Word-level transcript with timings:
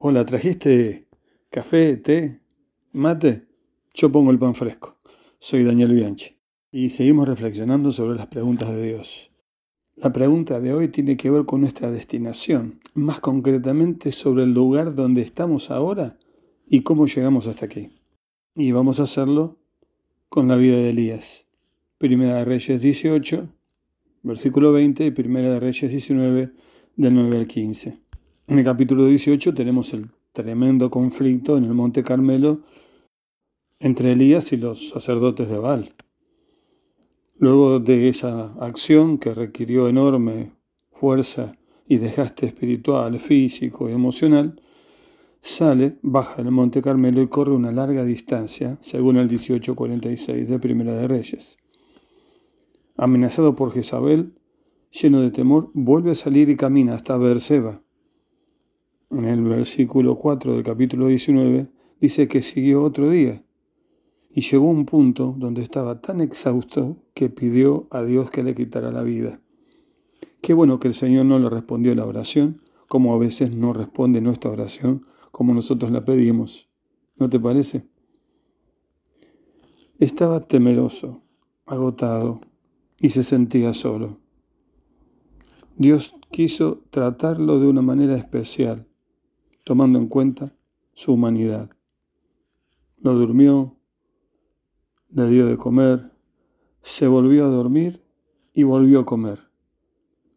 Hola, 0.00 0.24
¿trajiste 0.24 1.08
café, 1.50 1.96
té, 1.96 2.40
mate? 2.92 3.48
Yo 3.94 4.12
pongo 4.12 4.30
el 4.30 4.38
pan 4.38 4.54
fresco. 4.54 4.96
Soy 5.40 5.64
Daniel 5.64 5.92
Bianchi 5.92 6.36
y 6.70 6.90
seguimos 6.90 7.26
reflexionando 7.26 7.90
sobre 7.90 8.16
las 8.16 8.28
preguntas 8.28 8.72
de 8.72 8.86
Dios. 8.90 9.32
La 9.96 10.12
pregunta 10.12 10.60
de 10.60 10.72
hoy 10.72 10.86
tiene 10.86 11.16
que 11.16 11.32
ver 11.32 11.46
con 11.46 11.62
nuestra 11.62 11.90
destinación, 11.90 12.78
más 12.94 13.18
concretamente 13.18 14.12
sobre 14.12 14.44
el 14.44 14.54
lugar 14.54 14.94
donde 14.94 15.22
estamos 15.22 15.68
ahora 15.68 16.16
y 16.68 16.82
cómo 16.82 17.08
llegamos 17.08 17.48
hasta 17.48 17.66
aquí. 17.66 17.90
Y 18.54 18.70
vamos 18.70 19.00
a 19.00 19.02
hacerlo 19.02 19.58
con 20.28 20.46
la 20.46 20.54
vida 20.54 20.76
de 20.76 20.90
Elías. 20.90 21.46
Primera 21.98 22.36
de 22.36 22.44
Reyes 22.44 22.80
18, 22.80 23.48
versículo 24.22 24.72
20 24.72 25.06
y 25.06 25.10
Primera 25.10 25.50
de 25.50 25.58
Reyes 25.58 25.90
19, 25.90 26.52
del 26.94 27.14
9 27.14 27.36
al 27.36 27.48
15. 27.48 28.07
En 28.48 28.58
el 28.58 28.64
capítulo 28.64 29.04
18 29.04 29.52
tenemos 29.52 29.92
el 29.92 30.06
tremendo 30.32 30.90
conflicto 30.90 31.58
en 31.58 31.64
el 31.64 31.74
Monte 31.74 32.02
Carmelo 32.02 32.62
entre 33.78 34.12
Elías 34.12 34.54
y 34.54 34.56
los 34.56 34.88
sacerdotes 34.88 35.50
de 35.50 35.58
Baal. 35.58 35.90
Luego 37.36 37.78
de 37.78 38.08
esa 38.08 38.54
acción 38.54 39.18
que 39.18 39.34
requirió 39.34 39.86
enorme 39.86 40.52
fuerza 40.92 41.56
y 41.86 41.98
desgaste 41.98 42.46
espiritual, 42.46 43.18
físico 43.18 43.90
y 43.90 43.92
emocional, 43.92 44.58
sale, 45.42 45.98
baja 46.00 46.42
del 46.42 46.50
Monte 46.50 46.80
Carmelo 46.80 47.20
y 47.20 47.26
corre 47.26 47.52
una 47.52 47.70
larga 47.70 48.02
distancia, 48.02 48.78
según 48.80 49.18
el 49.18 49.26
1846 49.26 50.48
de 50.48 50.58
Primera 50.58 50.94
de 50.94 51.06
Reyes. 51.06 51.58
Amenazado 52.96 53.54
por 53.54 53.72
Jezabel, 53.72 54.32
lleno 54.90 55.20
de 55.20 55.32
temor, 55.32 55.70
vuelve 55.74 56.12
a 56.12 56.14
salir 56.14 56.48
y 56.48 56.56
camina 56.56 56.94
hasta 56.94 57.18
Beerseba 57.18 57.82
en 59.10 59.24
el 59.24 59.42
versículo 59.42 60.16
4 60.16 60.54
del 60.54 60.62
capítulo 60.62 61.06
19, 61.06 61.68
dice 62.00 62.28
que 62.28 62.42
siguió 62.42 62.82
otro 62.82 63.08
día 63.08 63.42
y 64.30 64.42
llegó 64.42 64.68
a 64.68 64.72
un 64.72 64.84
punto 64.84 65.34
donde 65.38 65.62
estaba 65.62 66.00
tan 66.00 66.20
exhausto 66.20 66.96
que 67.14 67.30
pidió 67.30 67.88
a 67.90 68.02
Dios 68.02 68.30
que 68.30 68.42
le 68.42 68.54
quitara 68.54 68.92
la 68.92 69.02
vida. 69.02 69.40
Qué 70.40 70.54
bueno 70.54 70.78
que 70.78 70.88
el 70.88 70.94
Señor 70.94 71.26
no 71.26 71.38
le 71.38 71.48
respondió 71.48 71.94
la 71.94 72.06
oración, 72.06 72.62
como 72.86 73.14
a 73.14 73.18
veces 73.18 73.52
no 73.52 73.72
responde 73.72 74.20
nuestra 74.20 74.50
oración 74.50 75.04
como 75.30 75.54
nosotros 75.54 75.90
la 75.90 76.04
pedimos. 76.04 76.68
¿No 77.16 77.28
te 77.28 77.38
parece? 77.38 77.86
Estaba 79.98 80.46
temeroso, 80.46 81.22
agotado 81.66 82.40
y 82.98 83.10
se 83.10 83.22
sentía 83.22 83.74
solo. 83.74 84.18
Dios 85.76 86.14
quiso 86.30 86.82
tratarlo 86.90 87.60
de 87.60 87.68
una 87.68 87.82
manera 87.82 88.16
especial 88.16 88.87
tomando 89.68 89.98
en 89.98 90.06
cuenta 90.06 90.56
su 90.94 91.12
humanidad. 91.12 91.68
Lo 92.96 93.12
durmió, 93.12 93.76
le 95.10 95.28
dio 95.28 95.44
de 95.44 95.58
comer, 95.58 96.10
se 96.80 97.06
volvió 97.06 97.44
a 97.44 97.48
dormir 97.48 98.02
y 98.54 98.62
volvió 98.62 99.00
a 99.00 99.04
comer. 99.04 99.40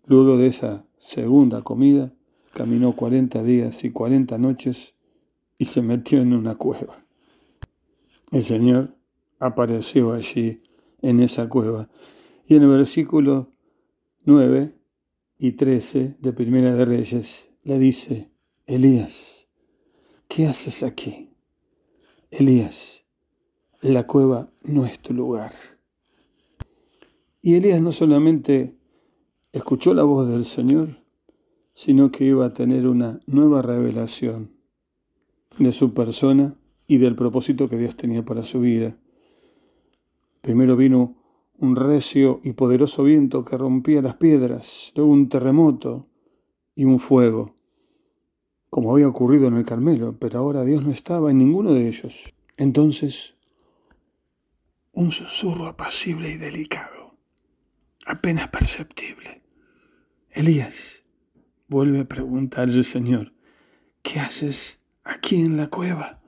Luego 0.05 0.35
de 0.35 0.47
esa 0.47 0.85
segunda 0.97 1.61
comida, 1.61 2.13
caminó 2.53 2.93
40 2.93 3.41
días 3.43 3.85
y 3.85 3.91
40 3.91 4.37
noches 4.37 4.95
y 5.57 5.67
se 5.67 5.81
metió 5.81 6.19
en 6.19 6.33
una 6.33 6.55
cueva. 6.55 7.05
El 8.33 8.43
Señor 8.43 8.97
apareció 9.39 10.11
allí 10.11 10.61
en 11.01 11.21
esa 11.21 11.47
cueva. 11.47 11.87
Y 12.45 12.55
en 12.55 12.63
el 12.63 12.67
versículo 12.67 13.53
9 14.25 14.75
y 15.37 15.53
13 15.53 16.17
de 16.19 16.33
Primera 16.33 16.75
de 16.75 16.83
Reyes 16.83 17.49
le 17.63 17.79
dice, 17.79 18.30
Elías, 18.71 19.49
¿qué 20.29 20.47
haces 20.47 20.81
aquí? 20.81 21.33
Elías, 22.29 23.03
la 23.81 24.07
cueva 24.07 24.49
no 24.63 24.85
es 24.85 24.97
tu 24.99 25.13
lugar. 25.13 25.51
Y 27.41 27.55
Elías 27.55 27.81
no 27.81 27.91
solamente 27.91 28.77
escuchó 29.51 29.93
la 29.93 30.03
voz 30.03 30.29
del 30.29 30.45
Señor, 30.45 31.03
sino 31.73 32.13
que 32.13 32.23
iba 32.23 32.45
a 32.45 32.53
tener 32.53 32.87
una 32.87 33.19
nueva 33.25 33.61
revelación 33.61 34.53
de 35.59 35.73
su 35.73 35.93
persona 35.93 36.55
y 36.87 36.97
del 36.97 37.17
propósito 37.17 37.67
que 37.67 37.77
Dios 37.77 37.97
tenía 37.97 38.23
para 38.23 38.45
su 38.45 38.61
vida. 38.61 38.95
Primero 40.39 40.77
vino 40.77 41.17
un 41.57 41.75
recio 41.75 42.39
y 42.41 42.53
poderoso 42.53 43.03
viento 43.03 43.43
que 43.43 43.57
rompía 43.57 44.01
las 44.01 44.15
piedras, 44.15 44.93
luego 44.95 45.11
un 45.11 45.27
terremoto 45.27 46.07
y 46.73 46.85
un 46.85 46.99
fuego 46.99 47.59
como 48.71 48.93
había 48.93 49.09
ocurrido 49.09 49.47
en 49.47 49.55
el 49.55 49.65
Carmelo, 49.65 50.15
pero 50.17 50.39
ahora 50.39 50.63
Dios 50.63 50.81
no 50.81 50.91
estaba 50.91 51.29
en 51.29 51.37
ninguno 51.37 51.73
de 51.73 51.89
ellos. 51.89 52.33
Entonces, 52.55 53.35
un 54.93 55.11
susurro 55.11 55.67
apacible 55.67 56.31
y 56.31 56.37
delicado, 56.37 57.17
apenas 58.05 58.47
perceptible. 58.47 59.41
Elías, 60.29 61.03
vuelve 61.67 61.99
a 61.99 62.07
preguntar 62.07 62.69
el 62.69 62.85
Señor, 62.85 63.33
¿qué 64.03 64.21
haces 64.21 64.79
aquí 65.03 65.41
en 65.41 65.57
la 65.57 65.67
cueva? 65.67 66.21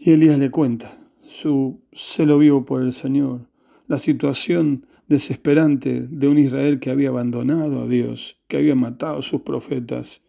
Y 0.00 0.10
Elías 0.10 0.38
le 0.38 0.50
cuenta 0.50 0.98
su 1.24 1.80
celo 1.92 2.38
vivo 2.38 2.64
por 2.64 2.82
el 2.82 2.92
Señor, 2.92 3.46
la 3.86 4.00
situación 4.00 4.84
desesperante 5.06 6.08
de 6.08 6.26
un 6.26 6.40
Israel 6.40 6.80
que 6.80 6.90
había 6.90 7.10
abandonado 7.10 7.82
a 7.82 7.86
Dios, 7.86 8.40
que 8.48 8.56
había 8.56 8.74
matado 8.74 9.18
a 9.18 9.22
sus 9.22 9.42
profetas, 9.42 10.21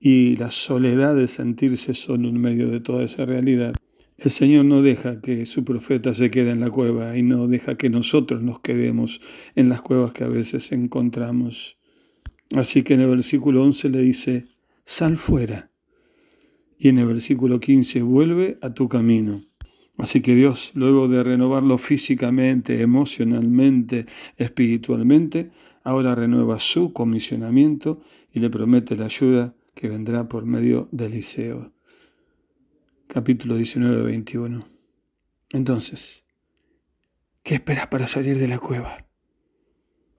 y 0.00 0.36
la 0.36 0.50
soledad 0.50 1.16
de 1.16 1.28
sentirse 1.28 1.94
solo 1.94 2.28
en 2.28 2.40
medio 2.40 2.68
de 2.68 2.80
toda 2.80 3.04
esa 3.04 3.26
realidad. 3.26 3.74
El 4.16 4.30
Señor 4.30 4.64
no 4.64 4.82
deja 4.82 5.20
que 5.20 5.46
su 5.46 5.64
profeta 5.64 6.12
se 6.12 6.30
quede 6.30 6.50
en 6.50 6.60
la 6.60 6.70
cueva 6.70 7.16
y 7.16 7.22
no 7.22 7.46
deja 7.46 7.76
que 7.76 7.88
nosotros 7.88 8.42
nos 8.42 8.60
quedemos 8.60 9.20
en 9.54 9.68
las 9.68 9.80
cuevas 9.80 10.12
que 10.12 10.24
a 10.24 10.28
veces 10.28 10.72
encontramos. 10.72 11.76
Así 12.54 12.82
que 12.82 12.94
en 12.94 13.02
el 13.02 13.10
versículo 13.10 13.62
11 13.62 13.90
le 13.90 14.00
dice, 14.00 14.46
sal 14.84 15.16
fuera. 15.16 15.70
Y 16.78 16.88
en 16.88 16.98
el 16.98 17.06
versículo 17.06 17.60
15, 17.60 18.02
vuelve 18.02 18.58
a 18.62 18.72
tu 18.72 18.88
camino. 18.88 19.44
Así 19.98 20.20
que 20.20 20.34
Dios, 20.36 20.70
luego 20.74 21.08
de 21.08 21.22
renovarlo 21.24 21.76
físicamente, 21.76 22.80
emocionalmente, 22.80 24.06
espiritualmente, 24.36 25.50
ahora 25.82 26.14
renueva 26.14 26.60
su 26.60 26.92
comisionamiento 26.92 28.00
y 28.32 28.38
le 28.40 28.48
promete 28.48 28.96
la 28.96 29.06
ayuda 29.06 29.54
que 29.78 29.88
vendrá 29.88 30.26
por 30.26 30.44
medio 30.44 30.88
de 30.90 31.06
Eliseo. 31.06 31.72
Capítulo 33.06 33.54
19, 33.54 34.02
21. 34.02 34.68
Entonces, 35.50 36.24
¿qué 37.44 37.54
esperas 37.54 37.86
para 37.86 38.08
salir 38.08 38.40
de 38.40 38.48
la 38.48 38.58
cueva? 38.58 39.07